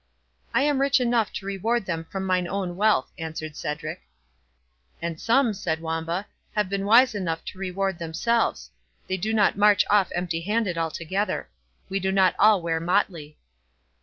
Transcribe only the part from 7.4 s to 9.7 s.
to reward themselves; they do not